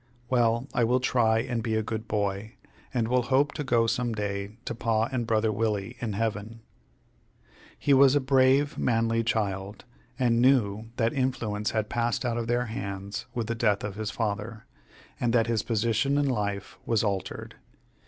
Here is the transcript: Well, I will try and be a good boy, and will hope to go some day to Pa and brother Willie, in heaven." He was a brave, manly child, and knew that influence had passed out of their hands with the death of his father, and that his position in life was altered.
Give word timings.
Well, 0.31 0.67
I 0.73 0.83
will 0.83 0.99
try 0.99 1.41
and 1.41 1.61
be 1.61 1.75
a 1.75 1.83
good 1.83 2.07
boy, 2.07 2.55
and 2.91 3.07
will 3.07 3.21
hope 3.21 3.51
to 3.53 3.63
go 3.63 3.85
some 3.85 4.13
day 4.15 4.57
to 4.65 4.73
Pa 4.73 5.03
and 5.11 5.27
brother 5.27 5.51
Willie, 5.51 5.95
in 5.99 6.13
heaven." 6.13 6.61
He 7.77 7.93
was 7.93 8.15
a 8.15 8.19
brave, 8.19 8.79
manly 8.79 9.23
child, 9.23 9.85
and 10.17 10.41
knew 10.41 10.87
that 10.95 11.13
influence 11.13 11.69
had 11.69 11.87
passed 11.87 12.25
out 12.25 12.37
of 12.39 12.47
their 12.47 12.65
hands 12.65 13.27
with 13.35 13.45
the 13.45 13.53
death 13.53 13.83
of 13.83 13.93
his 13.93 14.09
father, 14.09 14.65
and 15.19 15.33
that 15.33 15.45
his 15.45 15.61
position 15.61 16.17
in 16.17 16.27
life 16.27 16.79
was 16.83 17.03
altered. 17.03 17.57